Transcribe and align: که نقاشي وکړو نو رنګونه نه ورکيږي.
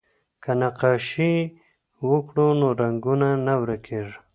که 0.43 0.51
نقاشي 0.59 1.33
وکړو 2.09 2.47
نو 2.59 2.67
رنګونه 2.81 3.27
نه 3.45 3.53
ورکيږي. 3.61 4.15